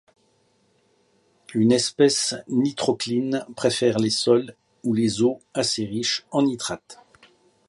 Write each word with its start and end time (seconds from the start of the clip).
Une 1.53 1.71
espèce 1.71 2.33
nitrocline 2.47 3.45
préfère 3.55 3.99
les 3.99 4.09
sols 4.09 4.55
ou 4.83 4.95
les 4.95 5.21
eaux 5.21 5.39
assez 5.53 5.85
riches 5.85 6.25
en 6.31 6.41
nitrates. 6.41 6.99